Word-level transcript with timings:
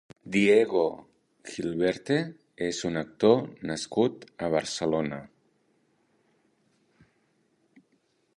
Diego 0.35 0.85
Gilberte 1.49 2.17
és 2.69 2.79
un 2.91 2.97
actor 3.03 3.45
nascut 3.73 4.27
a 4.47 4.51
Barcelona. 4.57 5.21